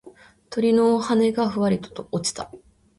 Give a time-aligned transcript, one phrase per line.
[0.49, 2.51] 鳥の羽がふわりと落ちた。